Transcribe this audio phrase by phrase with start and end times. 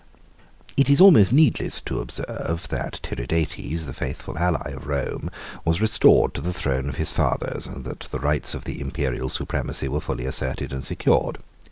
[0.69, 0.73] III.
[0.77, 5.29] It is almost needless to observe, that Tiridates, the faithful ally of Rome,
[5.63, 9.29] was restored to the throne of his fathers, and that the rights of the Imperial
[9.29, 11.37] supremacy were fully asserted and secured.